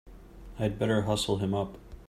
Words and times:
I'd 0.57 0.79
better 0.79 1.03
hustle 1.03 1.37
him 1.37 1.53
up! 1.53 1.77